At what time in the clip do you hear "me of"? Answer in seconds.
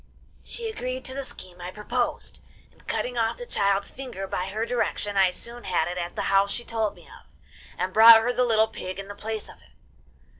6.95-7.27